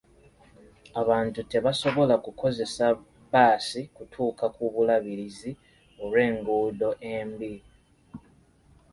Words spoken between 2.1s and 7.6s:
kukozesa bbaasi kutuuka ku bulabirizi olw'enguudo embi.